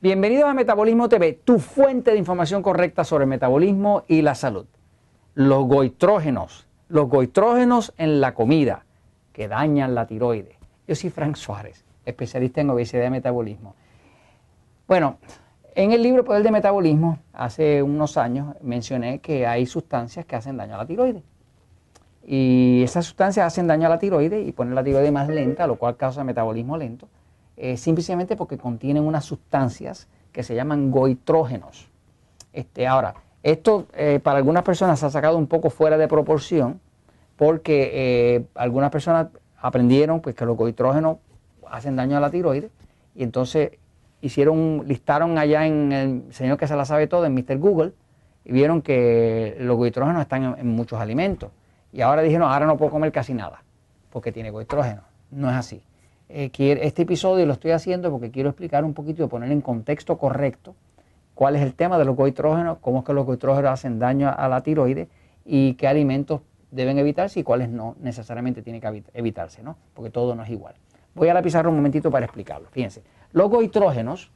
Bienvenidos 0.00 0.44
a 0.48 0.54
Metabolismo 0.54 1.08
TV, 1.08 1.32
tu 1.32 1.58
fuente 1.58 2.12
de 2.12 2.18
información 2.18 2.62
correcta 2.62 3.02
sobre 3.02 3.26
metabolismo 3.26 4.04
y 4.06 4.22
la 4.22 4.36
salud. 4.36 4.66
Los 5.34 5.64
goitrógenos, 5.66 6.68
los 6.88 7.08
goitrógenos 7.08 7.92
en 7.98 8.20
la 8.20 8.32
comida 8.32 8.86
que 9.32 9.48
dañan 9.48 9.96
la 9.96 10.06
tiroides. 10.06 10.56
Yo 10.86 10.94
soy 10.94 11.10
Frank 11.10 11.34
Suárez, 11.34 11.84
especialista 12.04 12.60
en 12.60 12.70
obesidad 12.70 13.08
y 13.08 13.10
metabolismo. 13.10 13.74
Bueno, 14.86 15.18
en 15.74 15.90
el 15.90 16.00
libro 16.00 16.24
Poder 16.24 16.44
de 16.44 16.52
Metabolismo, 16.52 17.18
hace 17.32 17.82
unos 17.82 18.16
años, 18.16 18.54
mencioné 18.62 19.18
que 19.18 19.48
hay 19.48 19.66
sustancias 19.66 20.24
que 20.24 20.36
hacen 20.36 20.56
daño 20.56 20.76
a 20.76 20.78
la 20.78 20.86
tiroides. 20.86 21.24
Y 22.24 22.82
esas 22.84 23.04
sustancias 23.04 23.44
hacen 23.44 23.66
daño 23.66 23.86
a 23.86 23.90
la 23.90 23.98
tiroides 23.98 24.46
y 24.46 24.52
ponen 24.52 24.76
la 24.76 24.84
tiroides 24.84 25.10
más 25.10 25.28
lenta, 25.28 25.66
lo 25.66 25.74
cual 25.74 25.96
causa 25.96 26.22
metabolismo 26.22 26.76
lento, 26.76 27.08
eh, 27.58 27.76
simplemente 27.76 28.36
porque 28.36 28.56
contienen 28.56 29.02
unas 29.04 29.24
sustancias 29.24 30.08
que 30.32 30.42
se 30.42 30.54
llaman 30.54 30.90
goitrógenos. 30.90 31.88
Este, 32.52 32.86
ahora, 32.86 33.14
esto 33.42 33.86
eh, 33.94 34.20
para 34.22 34.38
algunas 34.38 34.62
personas 34.62 35.00
se 35.00 35.06
ha 35.06 35.10
sacado 35.10 35.36
un 35.36 35.46
poco 35.46 35.70
fuera 35.70 35.98
de 35.98 36.08
proporción 36.08 36.80
porque 37.36 37.90
eh, 37.92 38.44
algunas 38.54 38.90
personas 38.90 39.28
aprendieron 39.60 40.20
pues, 40.20 40.34
que 40.34 40.44
los 40.44 40.56
goitrógenos 40.56 41.18
hacen 41.68 41.96
daño 41.96 42.16
a 42.16 42.20
la 42.20 42.30
tiroides 42.30 42.70
y 43.14 43.22
entonces 43.22 43.72
hicieron, 44.20 44.84
listaron 44.86 45.38
allá 45.38 45.66
en 45.66 45.92
el 45.92 46.32
señor 46.32 46.58
que 46.58 46.66
se 46.66 46.76
la 46.76 46.84
sabe 46.84 47.06
todo, 47.06 47.24
en 47.26 47.34
Mr. 47.34 47.58
Google, 47.58 47.92
y 48.44 48.52
vieron 48.52 48.82
que 48.82 49.56
los 49.60 49.76
goitrógenos 49.76 50.22
están 50.22 50.56
en, 50.58 50.66
muchos 50.68 51.00
alimentos. 51.00 51.50
Y 51.92 52.00
ahora 52.00 52.22
dijeron, 52.22 52.50
ahora 52.50 52.66
no 52.66 52.76
puedo 52.76 52.90
comer 52.90 53.12
casi 53.12 53.34
nada, 53.34 53.62
porque 54.10 54.32
tiene 54.32 54.50
goitrógeno. 54.50 55.02
No 55.30 55.50
es 55.50 55.56
así. 55.56 55.82
Eh, 56.28 56.50
este 56.82 57.02
episodio 57.02 57.46
lo 57.46 57.54
estoy 57.54 57.70
haciendo 57.70 58.10
porque 58.10 58.30
quiero 58.30 58.50
explicar 58.50 58.84
un 58.84 58.94
poquito, 58.94 59.28
poner 59.28 59.50
en 59.50 59.60
contexto 59.60 60.18
correcto 60.18 60.74
cuál 61.34 61.56
es 61.56 61.62
el 61.62 61.74
tema 61.74 61.98
de 61.98 62.04
los 62.04 62.16
goitrógenos, 62.16 62.78
cómo 62.80 62.98
es 62.98 63.04
que 63.04 63.12
los 63.12 63.24
goitrógenos 63.24 63.70
hacen 63.70 63.98
daño 63.98 64.28
a 64.28 64.48
la 64.48 64.62
tiroides 64.62 65.08
y 65.44 65.74
qué 65.74 65.88
alimentos 65.88 66.40
deben 66.70 66.98
evitarse 66.98 67.40
y 67.40 67.42
cuáles 67.42 67.70
no 67.70 67.96
necesariamente 68.00 68.60
tienen 68.60 68.80
que 68.80 69.02
evitarse, 69.14 69.62
¿no? 69.62 69.76
Porque 69.94 70.10
todo 70.10 70.34
no 70.34 70.42
es 70.42 70.50
igual. 70.50 70.74
Voy 71.14 71.28
a 71.28 71.34
la 71.34 71.40
pizarra 71.40 71.68
un 71.68 71.76
momentito 71.76 72.10
para 72.10 72.26
explicarlo. 72.26 72.68
Fíjense, 72.70 73.02
los 73.32 73.48
goitrógenos, 73.48 74.30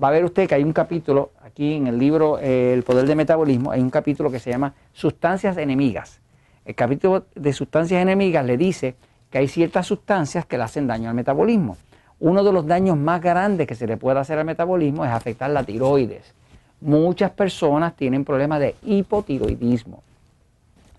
va 0.00 0.08
a 0.08 0.10
ver 0.12 0.24
usted 0.24 0.48
que 0.48 0.54
hay 0.54 0.62
un 0.62 0.72
capítulo 0.72 1.32
aquí 1.42 1.74
en 1.74 1.88
el 1.88 1.98
libro 1.98 2.38
eh, 2.38 2.72
El 2.72 2.84
poder 2.84 3.06
del 3.06 3.16
metabolismo, 3.16 3.72
hay 3.72 3.80
un 3.80 3.90
capítulo 3.90 4.30
que 4.30 4.38
se 4.38 4.50
llama 4.50 4.74
Sustancias 4.92 5.56
enemigas. 5.56 6.20
El 6.64 6.76
capítulo 6.76 7.26
de 7.34 7.52
sustancias 7.52 8.00
enemigas 8.00 8.46
le 8.46 8.56
dice 8.56 8.94
que 9.32 9.38
hay 9.38 9.48
ciertas 9.48 9.86
sustancias 9.86 10.44
que 10.44 10.58
le 10.58 10.64
hacen 10.64 10.86
daño 10.86 11.08
al 11.08 11.16
metabolismo. 11.16 11.78
Uno 12.20 12.44
de 12.44 12.52
los 12.52 12.66
daños 12.66 12.98
más 12.98 13.20
grandes 13.20 13.66
que 13.66 13.74
se 13.74 13.86
le 13.86 13.96
puede 13.96 14.20
hacer 14.20 14.38
al 14.38 14.44
metabolismo 14.44 15.04
es 15.06 15.10
afectar 15.10 15.50
la 15.50 15.64
tiroides. 15.64 16.34
Muchas 16.82 17.30
personas 17.30 17.96
tienen 17.96 18.24
problemas 18.26 18.60
de 18.60 18.76
hipotiroidismo. 18.82 20.02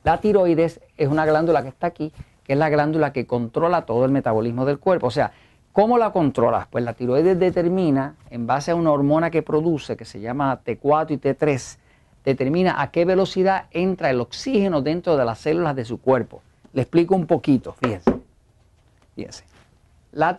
La 0.03 0.19
tiroides 0.19 0.81
es 0.97 1.07
una 1.07 1.25
glándula 1.25 1.61
que 1.61 1.69
está 1.69 1.87
aquí, 1.87 2.11
que 2.43 2.53
es 2.53 2.59
la 2.59 2.69
glándula 2.69 3.13
que 3.13 3.27
controla 3.27 3.83
todo 3.85 4.03
el 4.03 4.11
metabolismo 4.11 4.65
del 4.65 4.79
cuerpo. 4.79 5.07
O 5.07 5.11
sea, 5.11 5.31
¿cómo 5.71 5.99
la 5.99 6.11
controlas? 6.11 6.67
Pues 6.67 6.83
la 6.83 6.93
tiroides 6.93 7.39
determina, 7.39 8.15
en 8.31 8.47
base 8.47 8.71
a 8.71 8.75
una 8.75 8.91
hormona 8.91 9.29
que 9.29 9.43
produce, 9.43 9.95
que 9.95 10.05
se 10.05 10.19
llama 10.19 10.59
T4 10.65 11.11
y 11.11 11.17
T3, 11.17 11.77
determina 12.25 12.81
a 12.81 12.89
qué 12.89 13.05
velocidad 13.05 13.65
entra 13.71 14.09
el 14.09 14.19
oxígeno 14.19 14.81
dentro 14.81 15.17
de 15.17 15.23
las 15.23 15.37
células 15.37 15.75
de 15.75 15.85
su 15.85 16.01
cuerpo. 16.01 16.41
Le 16.73 16.81
explico 16.81 17.15
un 17.15 17.27
poquito, 17.27 17.73
fíjense. 17.73 18.22
Fíjense. 19.15 19.45
La 20.11 20.35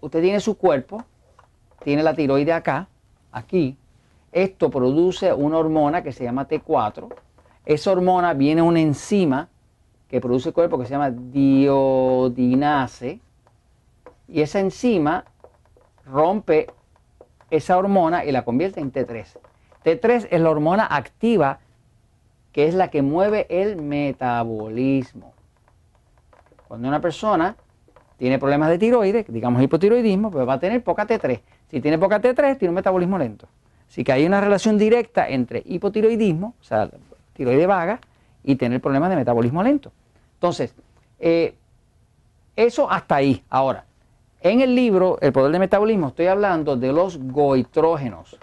usted 0.00 0.22
tiene 0.22 0.40
su 0.40 0.56
cuerpo, 0.56 1.04
tiene 1.82 2.02
la 2.02 2.14
tiroide 2.14 2.52
acá, 2.52 2.88
aquí. 3.32 3.76
Esto 4.32 4.70
produce 4.70 5.32
una 5.32 5.58
hormona 5.58 6.02
que 6.02 6.12
se 6.12 6.24
llama 6.24 6.48
T4 6.48 7.08
esa 7.64 7.92
hormona 7.92 8.34
viene 8.34 8.60
una 8.62 8.80
enzima 8.80 9.48
que 10.08 10.20
produce 10.20 10.50
el 10.50 10.54
cuerpo 10.54 10.78
que 10.78 10.84
se 10.84 10.90
llama 10.90 11.10
diodinase 11.10 12.00
y 14.28 14.42
esa 14.42 14.60
enzima 14.60 15.24
rompe 16.04 16.66
esa 17.50 17.78
hormona 17.78 18.24
y 18.24 18.32
la 18.32 18.44
convierte 18.44 18.80
en 18.80 18.92
T3. 18.92 19.38
T3 19.84 20.28
es 20.30 20.40
la 20.40 20.50
hormona 20.50 20.86
activa 20.86 21.60
que 22.52 22.68
es 22.68 22.74
la 22.74 22.90
que 22.90 23.00
mueve 23.02 23.46
el 23.48 23.80
metabolismo. 23.80 25.32
Cuando 26.68 26.86
una 26.88 27.00
persona 27.00 27.56
tiene 28.16 28.38
problemas 28.38 28.70
de 28.70 28.78
tiroides, 28.78 29.26
digamos 29.28 29.62
hipotiroidismo, 29.62 30.30
pues 30.30 30.46
va 30.48 30.54
a 30.54 30.60
tener 30.60 30.82
poca 30.82 31.06
T3. 31.06 31.40
Si 31.70 31.80
tiene 31.80 31.98
poca 31.98 32.20
T3, 32.20 32.58
tiene 32.58 32.70
un 32.70 32.76
metabolismo 32.76 33.18
lento. 33.18 33.48
Así 33.88 34.04
que 34.04 34.12
hay 34.12 34.24
una 34.24 34.40
relación 34.40 34.78
directa 34.78 35.28
entre 35.28 35.62
hipotiroidismo, 35.64 36.54
o 36.60 36.64
sea, 36.64 36.88
tiroide 37.32 37.66
vaga 37.66 38.00
y 38.42 38.56
tener 38.56 38.80
problemas 38.80 39.10
de 39.10 39.16
metabolismo 39.16 39.62
lento. 39.62 39.92
Entonces, 40.34 40.74
eh, 41.18 41.54
eso 42.56 42.90
hasta 42.90 43.16
ahí. 43.16 43.42
Ahora, 43.50 43.84
en 44.40 44.60
el 44.60 44.74
libro 44.74 45.18
El 45.20 45.32
poder 45.32 45.50
del 45.50 45.60
metabolismo 45.60 46.08
estoy 46.08 46.26
hablando 46.26 46.76
de 46.76 46.92
los 46.92 47.18
goitrógenos. 47.18 48.38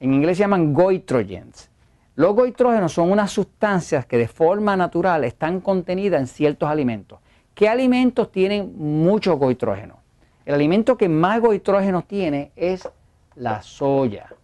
En 0.00 0.14
inglés 0.14 0.36
se 0.36 0.42
llaman 0.42 0.72
goitrogens. 0.72 1.70
Los 2.18 2.34
goitrógenos 2.34 2.94
son 2.94 3.12
unas 3.12 3.30
sustancias 3.30 4.04
que 4.04 4.18
de 4.18 4.26
forma 4.26 4.76
natural 4.76 5.22
están 5.22 5.60
contenidas 5.60 6.20
en 6.20 6.26
ciertos 6.26 6.68
alimentos. 6.68 7.20
¿Qué 7.54 7.68
alimentos 7.68 8.32
tienen 8.32 8.74
mucho 8.76 9.36
goitrógeno? 9.36 10.00
El 10.44 10.54
alimento 10.54 10.96
que 10.96 11.08
más 11.08 11.40
goitrógeno 11.40 12.02
tiene 12.02 12.50
es 12.56 12.88
la 13.36 13.62
soya 13.62 14.34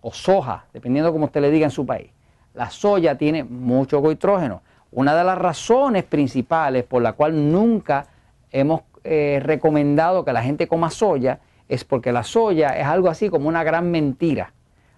o 0.00 0.12
soja, 0.12 0.64
dependiendo 0.72 1.12
como 1.12 1.26
usted 1.26 1.42
le 1.42 1.52
diga 1.52 1.66
en 1.66 1.70
su 1.70 1.86
país. 1.86 2.10
La 2.54 2.68
soya 2.70 3.16
tiene 3.16 3.44
mucho 3.44 4.00
goitrógeno. 4.00 4.62
Una 4.90 5.14
de 5.14 5.22
las 5.22 5.38
razones 5.38 6.02
principales 6.02 6.82
por 6.82 7.02
la 7.02 7.12
cual 7.12 7.52
nunca 7.52 8.08
hemos 8.50 8.80
eh, 9.04 9.38
recomendado 9.40 10.24
que 10.24 10.32
la 10.32 10.42
gente 10.42 10.66
coma 10.66 10.90
soya 10.90 11.38
es 11.68 11.84
porque 11.84 12.10
la 12.10 12.24
soya 12.24 12.70
es 12.70 12.84
algo 12.84 13.08
así 13.10 13.28
como 13.28 13.46
una 13.46 13.62
gran 13.62 13.92
mentira. 13.92 14.52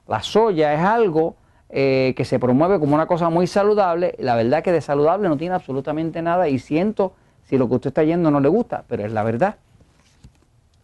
La 0.09 0.23
soya 0.23 0.73
es 0.73 0.81
algo 0.81 1.37
eh, 1.69 2.15
que 2.17 2.25
se 2.25 2.39
promueve 2.39 2.79
como 2.79 2.95
una 2.95 3.07
cosa 3.07 3.29
muy 3.29 3.47
saludable. 3.47 4.15
La 4.19 4.37
verdad 4.37 4.63
que 4.63 4.73
de 4.73 4.81
saludable 4.81 5.29
no 5.29 5.37
tiene 5.37 5.55
absolutamente 5.55 6.23
nada 6.23 6.49
y 6.49 6.59
siento 6.59 7.15
si 7.45 7.59
lo 7.59 7.69
que 7.69 7.75
usted 7.77 7.89
está 7.89 8.05
yendo 8.05 8.31
no 8.31 8.41
le 8.41 8.49
gusta, 8.49 8.85
pero 8.89 9.05
es 9.05 9.13
la 9.13 9.23
verdad. 9.23 9.57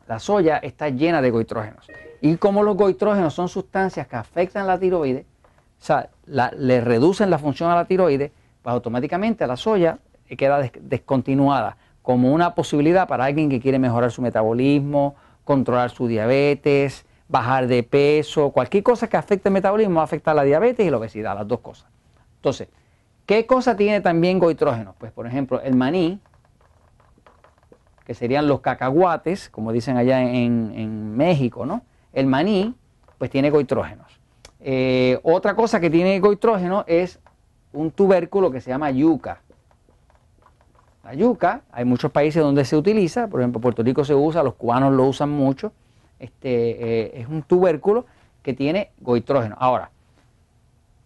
La 0.08 0.18
soya 0.18 0.58
está 0.58 0.88
llena 0.88 1.22
de 1.22 1.30
goitrógenos. 1.30 1.86
Y 2.20 2.36
como 2.36 2.62
los 2.62 2.76
goitrógenos 2.76 3.34
son 3.34 3.48
sustancias 3.48 4.06
que 4.06 4.16
afectan 4.16 4.66
la 4.66 4.78
tiroides, 4.78 5.24
o 5.24 5.84
sea, 5.84 6.10
le 6.26 6.80
reducen 6.80 7.30
la 7.30 7.38
función 7.38 7.70
a 7.70 7.74
la 7.74 7.84
tiroides, 7.84 8.30
pues 8.62 8.72
automáticamente 8.72 9.46
la 9.46 9.56
soya 9.56 9.98
queda 10.36 10.70
descontinuada 10.80 11.76
como 12.02 12.32
una 12.32 12.54
posibilidad 12.54 13.06
para 13.06 13.24
alguien 13.24 13.48
que 13.48 13.60
quiere 13.60 13.78
mejorar 13.78 14.10
su 14.10 14.22
metabolismo, 14.22 15.14
controlar 15.44 15.90
su 15.90 16.08
diabetes, 16.08 17.04
bajar 17.32 17.66
de 17.66 17.82
peso, 17.82 18.50
cualquier 18.50 18.82
cosa 18.84 19.08
que 19.08 19.16
afecte 19.16 19.48
el 19.48 19.54
metabolismo 19.54 19.96
va 19.96 20.00
a 20.02 20.04
afectar 20.04 20.36
la 20.36 20.44
diabetes 20.44 20.86
y 20.86 20.90
la 20.90 20.98
obesidad, 20.98 21.34
las 21.34 21.48
dos 21.48 21.60
cosas. 21.60 21.86
Entonces, 22.36 22.68
¿qué 23.24 23.46
cosa 23.46 23.74
tiene 23.74 24.02
también 24.02 24.38
goitrógenos? 24.38 24.94
Pues 24.98 25.12
por 25.12 25.26
ejemplo, 25.26 25.58
el 25.62 25.74
maní, 25.74 26.20
que 28.04 28.12
serían 28.12 28.46
los 28.46 28.60
cacahuates, 28.60 29.48
como 29.48 29.72
dicen 29.72 29.96
allá 29.96 30.20
en, 30.22 31.16
México, 31.16 31.64
¿no? 31.64 31.82
El 32.12 32.26
maní, 32.26 32.74
pues 33.16 33.30
tiene 33.30 33.48
goitrógenos. 33.48 34.20
Eh, 34.60 35.18
otra 35.22 35.54
cosa 35.56 35.80
que 35.80 35.88
tiene 35.88 36.20
goitrógeno 36.20 36.84
es 36.86 37.18
un 37.72 37.90
tubérculo 37.92 38.50
que 38.50 38.60
se 38.60 38.70
llama 38.70 38.90
yuca. 38.90 39.40
La 41.02 41.14
yuca, 41.14 41.62
hay 41.72 41.86
muchos 41.86 42.10
países 42.10 42.42
donde 42.42 42.66
se 42.66 42.76
utiliza, 42.76 43.28
por 43.28 43.40
ejemplo, 43.40 43.60
Puerto 43.60 43.82
Rico 43.82 44.04
se 44.04 44.14
usa, 44.14 44.42
los 44.42 44.54
cubanos 44.54 44.92
lo 44.92 45.06
usan 45.06 45.30
mucho. 45.30 45.72
Este, 46.22 46.50
eh, 46.50 47.20
es 47.20 47.26
un 47.26 47.42
tubérculo 47.42 48.06
que 48.44 48.54
tiene 48.54 48.92
goitrógeno. 49.00 49.56
Ahora, 49.58 49.90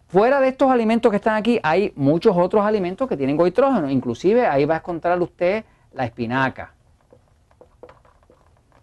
fuera 0.07 0.39
de 0.39 0.49
estos 0.49 0.69
alimentos 0.69 1.09
que 1.09 1.15
están 1.15 1.35
aquí, 1.35 1.59
hay 1.63 1.91
muchos 1.95 2.37
otros 2.37 2.63
alimentos 2.63 3.09
que 3.09 3.17
tienen 3.17 3.35
goitrógeno. 3.35 3.89
Inclusive 3.89 4.45
ahí 4.45 4.65
va 4.65 4.75
a 4.75 4.77
encontrar 4.77 5.19
usted 5.19 5.65
la 5.93 6.05
espinaca, 6.05 6.73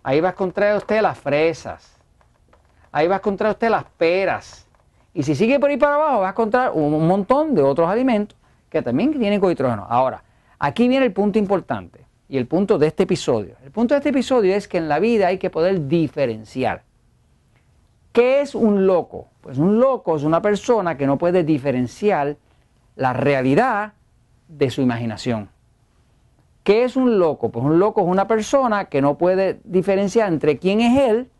Ahí 0.02 0.20
va 0.20 0.28
a 0.28 0.32
encontrar 0.32 0.76
usted 0.76 1.00
las 1.00 1.16
fresas. 1.16 1.96
Ahí 2.92 3.08
va 3.08 3.14
a 3.14 3.18
encontrar 3.18 3.52
usted 3.52 3.70
las 3.70 3.84
peras. 3.84 4.66
Y 5.14 5.22
si 5.22 5.34
sigue 5.34 5.58
por 5.58 5.70
ahí 5.70 5.78
para 5.78 5.94
abajo, 5.94 6.20
va 6.20 6.26
a 6.26 6.30
encontrar 6.32 6.72
un 6.74 7.06
montón 7.06 7.54
de 7.54 7.62
otros 7.62 7.88
alimentos 7.88 8.36
que 8.68 8.82
también 8.82 9.18
tienen 9.18 9.40
goitrógeno. 9.40 9.86
Ahora, 9.88 10.22
aquí 10.58 10.88
viene 10.88 11.06
el 11.06 11.12
punto 11.12 11.38
importante 11.38 12.04
y 12.28 12.38
el 12.38 12.46
punto 12.46 12.78
de 12.78 12.86
este 12.86 13.04
episodio. 13.04 13.56
El 13.64 13.70
punto 13.70 13.94
de 13.94 13.98
este 13.98 14.10
episodio 14.10 14.54
es 14.54 14.68
que 14.68 14.78
en 14.78 14.88
la 14.88 14.98
vida 14.98 15.28
hay 15.28 15.38
que 15.38 15.50
poder 15.50 15.86
diferenciar. 15.88 16.82
¿Qué 18.12 18.40
es 18.40 18.54
un 18.54 18.86
loco? 18.86 19.28
Pues 19.40 19.58
un 19.58 19.80
loco 19.80 20.16
es 20.16 20.22
una 20.22 20.40
persona 20.40 20.96
que 20.96 21.06
no 21.06 21.18
puede 21.18 21.42
diferenciar 21.42 22.36
la 22.96 23.12
realidad 23.12 23.94
de 24.48 24.70
su 24.70 24.82
imaginación. 24.82 25.48
¿Qué 26.62 26.84
es 26.84 26.96
un 26.96 27.18
loco? 27.18 27.50
Pues 27.50 27.64
un 27.64 27.78
loco 27.78 28.00
es 28.00 28.06
una 28.06 28.26
persona 28.26 28.86
que 28.86 29.02
no 29.02 29.18
puede 29.18 29.60
diferenciar 29.64 30.32
entre 30.32 30.58
quién 30.58 30.80
es 30.80 30.98
él 31.10 31.30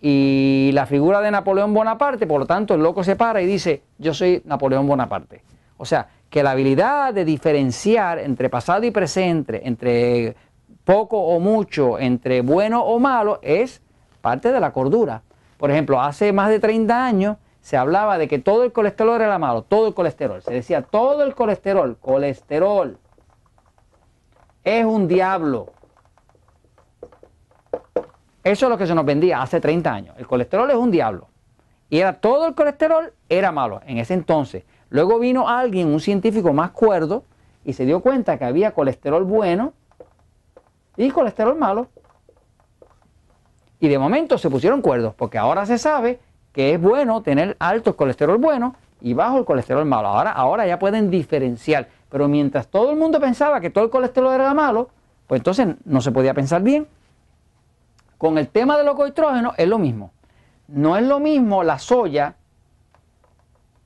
y 0.00 0.70
la 0.72 0.86
figura 0.86 1.20
de 1.20 1.30
Napoleón 1.30 1.74
Bonaparte, 1.74 2.26
por 2.26 2.40
lo 2.40 2.46
tanto 2.46 2.74
el 2.74 2.82
loco 2.82 3.04
se 3.04 3.16
para 3.16 3.42
y 3.42 3.46
dice, 3.46 3.82
yo 3.98 4.14
soy 4.14 4.40
Napoleón 4.44 4.86
Bonaparte. 4.86 5.42
O 5.76 5.84
sea, 5.84 6.08
que 6.34 6.42
la 6.42 6.50
habilidad 6.50 7.14
de 7.14 7.24
diferenciar 7.24 8.18
entre 8.18 8.50
pasado 8.50 8.82
y 8.82 8.90
presente, 8.90 9.68
entre 9.68 10.34
poco 10.82 11.16
o 11.16 11.38
mucho, 11.38 11.96
entre 12.00 12.40
bueno 12.40 12.82
o 12.82 12.98
malo, 12.98 13.38
es 13.40 13.80
parte 14.20 14.50
de 14.50 14.58
la 14.58 14.72
cordura. 14.72 15.22
Por 15.58 15.70
ejemplo, 15.70 16.02
hace 16.02 16.32
más 16.32 16.48
de 16.48 16.58
30 16.58 17.06
años 17.06 17.36
se 17.60 17.76
hablaba 17.76 18.18
de 18.18 18.26
que 18.26 18.40
todo 18.40 18.64
el 18.64 18.72
colesterol 18.72 19.20
era 19.20 19.38
malo, 19.38 19.62
todo 19.62 19.86
el 19.86 19.94
colesterol. 19.94 20.42
Se 20.42 20.52
decía, 20.52 20.82
todo 20.82 21.22
el 21.22 21.36
colesterol, 21.36 21.98
colesterol, 22.00 22.98
es 24.64 24.84
un 24.84 25.06
diablo. 25.06 25.68
Eso 28.42 28.66
es 28.66 28.70
lo 28.70 28.76
que 28.76 28.88
se 28.88 28.94
nos 28.96 29.04
vendía 29.04 29.40
hace 29.40 29.60
30 29.60 29.88
años. 29.92 30.16
El 30.18 30.26
colesterol 30.26 30.68
es 30.68 30.76
un 30.76 30.90
diablo. 30.90 31.28
Y 31.88 32.00
era 32.00 32.14
todo 32.14 32.48
el 32.48 32.56
colesterol 32.56 33.12
era 33.28 33.52
malo 33.52 33.82
en 33.86 33.98
ese 33.98 34.14
entonces. 34.14 34.64
Luego 34.90 35.18
vino 35.18 35.48
alguien, 35.48 35.88
un 35.88 36.00
científico 36.00 36.52
más 36.52 36.70
cuerdo, 36.70 37.24
y 37.64 37.72
se 37.72 37.86
dio 37.86 38.00
cuenta 38.00 38.38
que 38.38 38.44
había 38.44 38.72
colesterol 38.72 39.24
bueno 39.24 39.72
y 40.96 41.10
colesterol 41.10 41.56
malo. 41.56 41.88
Y 43.80 43.88
de 43.88 43.98
momento 43.98 44.38
se 44.38 44.50
pusieron 44.50 44.82
cuerdos, 44.82 45.14
porque 45.14 45.38
ahora 45.38 45.66
se 45.66 45.78
sabe 45.78 46.20
que 46.52 46.74
es 46.74 46.80
bueno 46.80 47.22
tener 47.22 47.56
alto 47.58 47.96
colesterol 47.96 48.38
bueno 48.38 48.76
y 49.00 49.12
bajo 49.12 49.38
el 49.38 49.44
colesterol 49.44 49.84
malo. 49.84 50.08
Ahora, 50.08 50.32
ahora 50.32 50.66
ya 50.66 50.78
pueden 50.78 51.10
diferenciar. 51.10 51.88
Pero 52.08 52.28
mientras 52.28 52.68
todo 52.68 52.90
el 52.92 52.96
mundo 52.96 53.18
pensaba 53.20 53.60
que 53.60 53.70
todo 53.70 53.84
el 53.84 53.90
colesterol 53.90 54.32
era 54.32 54.54
malo, 54.54 54.88
pues 55.26 55.40
entonces 55.40 55.74
no 55.84 56.00
se 56.00 56.12
podía 56.12 56.32
pensar 56.32 56.62
bien. 56.62 56.86
Con 58.16 58.38
el 58.38 58.48
tema 58.48 58.78
de 58.78 58.84
los 58.84 58.94
cohidrógenos 58.94 59.54
es 59.58 59.68
lo 59.68 59.78
mismo. 59.78 60.12
No 60.68 60.96
es 60.96 61.02
lo 61.02 61.18
mismo 61.18 61.64
la 61.64 61.78
soya 61.78 62.36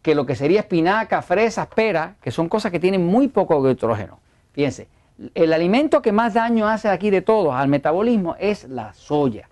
que 0.08 0.14
lo 0.14 0.24
que 0.24 0.34
sería 0.34 0.60
espinaca, 0.60 1.20
fresas, 1.20 1.66
pera, 1.66 2.16
que 2.22 2.30
son 2.30 2.48
cosas 2.48 2.72
que 2.72 2.80
tienen 2.80 3.04
muy 3.04 3.28
poco 3.28 3.60
cohidrógeno. 3.60 4.20
Fíjense, 4.52 4.88
el 5.34 5.52
alimento 5.52 6.00
que 6.00 6.12
más 6.12 6.32
daño 6.32 6.66
hace 6.66 6.88
aquí 6.88 7.10
de 7.10 7.20
todos 7.20 7.54
al 7.54 7.68
metabolismo 7.68 8.34
es 8.40 8.64
la 8.70 8.94
soya. 8.94 9.50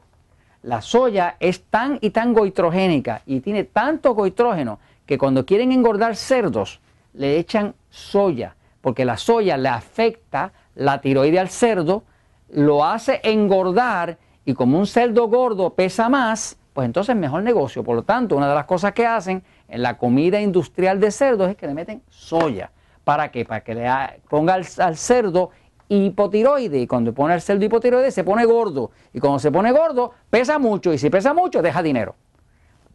La 0.63 0.81
soya 0.81 1.37
es 1.41 1.65
tan 1.65 1.99
y 2.01 2.09
tan 2.09 2.33
goitrogénica 2.33 3.21
y 3.27 3.41
tiene 3.41 3.65
tanto 3.65 4.15
goitrógeno 4.15 4.79
que 5.05 5.19
cuando 5.19 5.45
quieren 5.45 5.73
engordar 5.73 6.17
cerdos 6.17 6.81
le 7.13 7.37
echan 7.37 7.75
soya 7.91 8.57
porque 8.81 9.05
la 9.05 9.19
soya 9.19 9.59
le 9.59 9.69
afecta 9.69 10.53
la 10.75 11.03
tiroide 11.03 11.39
al 11.39 11.51
cerdo, 11.51 12.05
lo 12.49 12.83
hace 12.83 13.21
engordar 13.25 14.17
y 14.47 14.55
como 14.55 14.79
un 14.79 14.87
cerdo 14.87 15.29
gordo 15.29 15.75
pesa 15.75 16.09
más, 16.09 16.57
pues 16.73 16.85
entonces 16.85 17.15
es 17.15 17.21
mejor 17.21 17.43
negocio. 17.43 17.83
Por 17.83 17.97
lo 17.97 18.03
tanto, 18.03 18.37
una 18.37 18.49
de 18.49 18.55
las 18.55 18.67
cosas 18.67 18.93
que 18.93 19.07
hacen 19.07 19.43
en 19.69 19.83
la 19.83 19.99
comida 19.99 20.41
industrial 20.41 21.01
de 21.01 21.11
cerdos 21.11 21.51
es 21.51 21.57
que 21.57 21.67
le 21.67 21.75
meten 21.75 22.03
soya. 22.09 22.71
¿Para 23.05 23.31
qué? 23.31 23.45
Para 23.45 23.63
que 23.63 23.75
le 23.75 23.89
ponga 24.29 24.55
al, 24.55 24.67
al 24.79 24.97
cerdo 24.97 25.51
hipotiroide 25.89 26.81
y 26.81 26.87
cuando 26.87 27.13
pone 27.13 27.35
el 27.35 27.41
cerdo 27.41 27.65
hipotiroide 27.65 28.11
se 28.11 28.25
pone 28.25 28.45
gordo 28.45 28.91
y 29.13 29.21
cuando 29.21 29.39
se 29.39 29.53
pone 29.53 29.71
gordo 29.71 30.13
pesa 30.29 30.59
mucho 30.59 30.93
y 30.93 30.99
si 30.99 31.11
pesa 31.11 31.33
mucho 31.33 31.63
deja 31.63 31.83
dinero. 31.83 32.17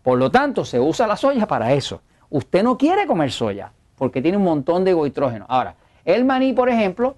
Por 0.03 0.17
lo 0.17 0.31
tanto, 0.31 0.65
se 0.65 0.79
usa 0.79 1.07
la 1.07 1.15
soya 1.15 1.47
para 1.47 1.73
eso. 1.73 2.01
Usted 2.29 2.63
no 2.63 2.77
quiere 2.77 3.05
comer 3.05 3.31
soya 3.31 3.71
porque 3.97 4.21
tiene 4.21 4.37
un 4.37 4.43
montón 4.43 4.83
de 4.83 4.93
goitrógeno. 4.93 5.45
Ahora, 5.47 5.75
el 6.05 6.25
maní, 6.25 6.53
por 6.53 6.69
ejemplo, 6.69 7.15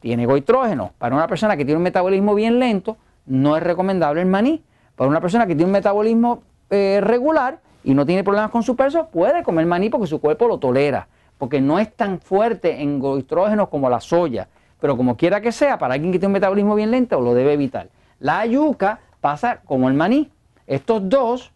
tiene 0.00 0.26
goitrógeno. 0.26 0.92
Para 0.98 1.14
una 1.14 1.28
persona 1.28 1.56
que 1.56 1.64
tiene 1.64 1.76
un 1.76 1.84
metabolismo 1.84 2.34
bien 2.34 2.58
lento, 2.58 2.96
no 3.26 3.56
es 3.56 3.62
recomendable 3.62 4.20
el 4.20 4.26
maní. 4.26 4.64
Para 4.96 5.08
una 5.08 5.20
persona 5.20 5.46
que 5.46 5.54
tiene 5.54 5.66
un 5.66 5.72
metabolismo 5.72 6.42
eh, 6.70 7.00
regular 7.02 7.60
y 7.84 7.94
no 7.94 8.06
tiene 8.06 8.24
problemas 8.24 8.50
con 8.50 8.62
su 8.62 8.74
peso, 8.74 9.08
puede 9.08 9.42
comer 9.42 9.66
maní 9.66 9.90
porque 9.90 10.06
su 10.06 10.20
cuerpo 10.20 10.48
lo 10.48 10.58
tolera, 10.58 11.06
porque 11.38 11.60
no 11.60 11.78
es 11.78 11.94
tan 11.94 12.18
fuerte 12.18 12.80
en 12.80 12.98
goitrógeno 12.98 13.68
como 13.68 13.90
la 13.90 14.00
soya. 14.00 14.48
Pero 14.80 14.96
como 14.96 15.16
quiera 15.16 15.40
que 15.40 15.52
sea, 15.52 15.78
para 15.78 15.94
alguien 15.94 16.10
que 16.10 16.18
tiene 16.18 16.28
un 16.28 16.34
metabolismo 16.34 16.74
bien 16.74 16.90
lento, 16.90 17.20
lo 17.20 17.34
debe 17.34 17.52
evitar. 17.52 17.88
La 18.18 18.44
yuca 18.46 19.00
pasa 19.20 19.60
como 19.64 19.88
el 19.88 19.94
maní. 19.94 20.30
Estos 20.66 21.08
dos, 21.08 21.52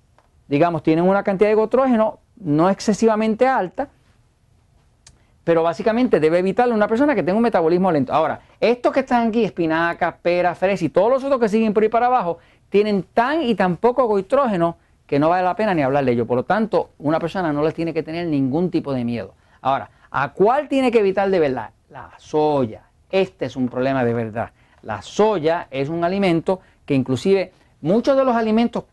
digamos, 0.48 0.82
tienen 0.82 1.08
una 1.08 1.22
cantidad 1.22 1.48
de 1.48 1.54
goitrógeno 1.54 2.18
no 2.36 2.70
excesivamente 2.70 3.46
alta, 3.46 3.88
pero 5.44 5.62
básicamente 5.62 6.20
debe 6.20 6.40
evitarlo 6.40 6.74
una 6.74 6.88
persona 6.88 7.14
que 7.14 7.22
tenga 7.22 7.38
un 7.38 7.42
metabolismo 7.42 7.90
lento. 7.90 8.12
Ahora, 8.12 8.40
estos 8.60 8.92
que 8.92 9.00
están 9.00 9.28
aquí, 9.28 9.44
espinacas, 9.44 10.14
peras, 10.20 10.58
fresas 10.58 10.82
y 10.82 10.90
todos 10.90 11.10
los 11.10 11.24
otros 11.24 11.40
que 11.40 11.48
siguen 11.48 11.72
por 11.72 11.82
ahí 11.82 11.88
para 11.88 12.06
abajo, 12.06 12.38
tienen 12.68 13.02
tan 13.02 13.42
y 13.42 13.54
tan 13.54 13.78
poco 13.78 14.06
goitrógeno 14.06 14.76
que 15.08 15.18
no 15.18 15.30
vale 15.30 15.42
la 15.42 15.56
pena 15.56 15.74
ni 15.74 15.82
hablar 15.82 16.04
de 16.04 16.12
ello. 16.12 16.26
Por 16.26 16.36
lo 16.36 16.44
tanto, 16.44 16.90
una 16.98 17.18
persona 17.18 17.50
no 17.50 17.64
les 17.64 17.72
tiene 17.72 17.94
que 17.94 18.02
tener 18.02 18.26
ningún 18.28 18.70
tipo 18.70 18.92
de 18.92 19.04
miedo. 19.04 19.32
Ahora, 19.62 19.90
¿a 20.10 20.34
cuál 20.34 20.68
tiene 20.68 20.92
que 20.92 21.00
evitar 21.00 21.30
de 21.30 21.40
verdad? 21.40 21.70
La 21.88 22.10
soya. 22.18 22.82
Este 23.10 23.46
es 23.46 23.56
un 23.56 23.70
problema 23.70 24.04
de 24.04 24.12
verdad. 24.12 24.50
La 24.82 25.00
soya 25.00 25.66
es 25.70 25.88
un 25.88 26.04
alimento 26.04 26.60
que 26.84 26.94
inclusive 26.94 27.52
muchos 27.80 28.18
de 28.18 28.24
los 28.24 28.36
alimentos, 28.36 28.84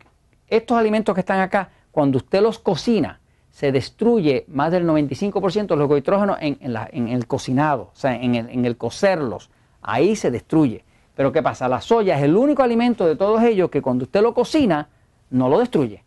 estos 0.48 0.78
alimentos 0.78 1.14
que 1.14 1.20
están 1.20 1.42
acá, 1.42 1.70
cuando 1.92 2.18
usted 2.18 2.42
los 2.42 2.60
cocina, 2.60 3.20
se 3.52 3.74
destruye 3.74 4.46
más 4.48 4.72
del 4.72 4.86
95% 4.86 5.68
de 5.68 5.76
los 5.76 5.88
goitrógenos 5.90 6.38
en, 6.40 7.10
el 7.10 7.28
cocinado, 7.28 7.92
o 7.94 7.96
sea, 7.96 8.16
en 8.16 8.36
el, 8.36 8.50
en 8.50 8.64
el 8.64 8.78
cocerlos. 8.78 9.50
Ahí 9.82 10.16
se 10.16 10.32
destruye. 10.32 10.86
Pero 11.14 11.34
¿qué 11.34 11.44
pasa? 11.44 11.68
La 11.68 11.82
soya 11.82 12.18
es 12.18 12.24
el 12.24 12.38
único 12.38 12.64
alimento 12.64 13.06
de 13.06 13.18
todos 13.18 13.44
ellos 13.44 13.70
que 13.70 13.82
cuando 13.82 14.04
usted 14.04 14.22
lo 14.22 14.34
cocina, 14.34 14.88
no 15.30 15.50
lo 15.50 15.60
destruye. 15.60 16.05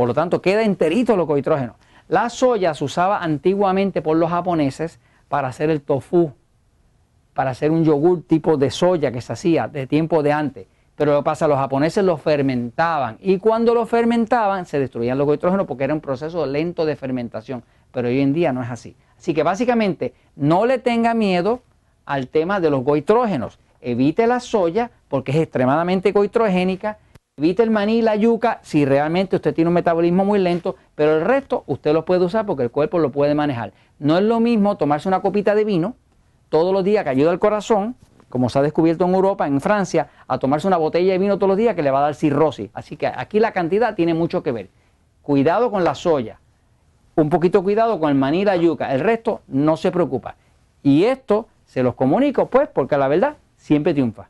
Por 0.00 0.08
lo 0.08 0.14
tanto, 0.14 0.40
queda 0.40 0.62
enterito 0.62 1.14
los 1.14 1.26
goitrógenos. 1.26 1.76
La 2.08 2.30
soya 2.30 2.72
se 2.72 2.84
usaba 2.84 3.22
antiguamente 3.22 4.00
por 4.00 4.16
los 4.16 4.30
japoneses 4.30 4.98
para 5.28 5.48
hacer 5.48 5.68
el 5.68 5.82
tofu, 5.82 6.32
para 7.34 7.50
hacer 7.50 7.70
un 7.70 7.84
yogur 7.84 8.22
tipo 8.22 8.56
de 8.56 8.70
soya 8.70 9.12
que 9.12 9.20
se 9.20 9.34
hacía 9.34 9.68
de 9.68 9.86
tiempo 9.86 10.22
de 10.22 10.32
antes. 10.32 10.68
Pero 10.96 11.12
lo 11.12 11.18
que 11.18 11.24
pasa, 11.24 11.46
los 11.46 11.58
japoneses 11.58 12.02
lo 12.02 12.16
fermentaban 12.16 13.18
y 13.20 13.36
cuando 13.36 13.74
lo 13.74 13.84
fermentaban 13.84 14.64
se 14.64 14.78
destruían 14.78 15.18
los 15.18 15.26
goitrógenos 15.26 15.66
porque 15.66 15.84
era 15.84 15.92
un 15.92 16.00
proceso 16.00 16.46
lento 16.46 16.86
de 16.86 16.96
fermentación. 16.96 17.62
Pero 17.92 18.08
hoy 18.08 18.22
en 18.22 18.32
día 18.32 18.54
no 18.54 18.62
es 18.62 18.70
así. 18.70 18.96
Así 19.18 19.34
que 19.34 19.42
básicamente 19.42 20.14
no 20.34 20.64
le 20.64 20.78
tenga 20.78 21.12
miedo 21.12 21.60
al 22.06 22.28
tema 22.28 22.58
de 22.58 22.70
los 22.70 22.84
goitrógenos. 22.84 23.58
Evite 23.82 24.26
la 24.26 24.40
soya 24.40 24.92
porque 25.08 25.32
es 25.32 25.36
extremadamente 25.36 26.12
goitrogénica. 26.12 26.96
Evite 27.40 27.62
el 27.62 27.70
maní 27.70 28.00
y 28.00 28.02
la 28.02 28.16
yuca 28.16 28.60
si 28.62 28.84
realmente 28.84 29.36
usted 29.36 29.54
tiene 29.54 29.68
un 29.68 29.74
metabolismo 29.74 30.26
muy 30.26 30.38
lento, 30.38 30.76
pero 30.94 31.16
el 31.16 31.22
resto 31.22 31.64
usted 31.66 31.94
lo 31.94 32.04
puede 32.04 32.22
usar 32.22 32.44
porque 32.44 32.64
el 32.64 32.70
cuerpo 32.70 32.98
lo 32.98 33.10
puede 33.12 33.34
manejar. 33.34 33.72
No 33.98 34.18
es 34.18 34.24
lo 34.24 34.40
mismo 34.40 34.76
tomarse 34.76 35.08
una 35.08 35.22
copita 35.22 35.54
de 35.54 35.64
vino 35.64 35.94
todos 36.50 36.74
los 36.74 36.84
días 36.84 37.02
que 37.02 37.08
ayuda 37.08 37.30
al 37.30 37.38
corazón 37.38 37.96
como 38.28 38.50
se 38.50 38.58
ha 38.58 38.62
descubierto 38.62 39.06
en 39.06 39.14
Europa, 39.14 39.46
en 39.46 39.58
Francia, 39.62 40.10
a 40.28 40.36
tomarse 40.36 40.66
una 40.66 40.76
botella 40.76 41.12
de 41.12 41.18
vino 41.18 41.38
todos 41.38 41.48
los 41.48 41.56
días 41.56 41.74
que 41.74 41.82
le 41.82 41.90
va 41.90 42.00
a 42.00 42.02
dar 42.02 42.14
cirrosis. 42.14 42.68
Así 42.74 42.98
que 42.98 43.06
aquí 43.06 43.40
la 43.40 43.52
cantidad 43.52 43.94
tiene 43.94 44.12
mucho 44.12 44.42
que 44.42 44.52
ver. 44.52 44.68
Cuidado 45.22 45.70
con 45.70 45.82
la 45.82 45.94
soya, 45.94 46.40
un 47.14 47.30
poquito 47.30 47.62
cuidado 47.62 47.98
con 47.98 48.10
el 48.10 48.16
maní 48.16 48.42
y 48.42 48.44
la 48.44 48.56
yuca, 48.56 48.92
el 48.92 49.00
resto 49.00 49.40
no 49.48 49.78
se 49.78 49.90
preocupa. 49.90 50.36
Y 50.82 51.04
esto 51.04 51.48
se 51.64 51.82
los 51.82 51.94
comunico 51.94 52.48
pues 52.48 52.68
porque 52.68 52.98
la 52.98 53.08
verdad 53.08 53.38
siempre 53.56 53.94
triunfa. 53.94 54.28